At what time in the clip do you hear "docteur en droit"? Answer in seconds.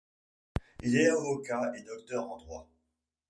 1.83-2.67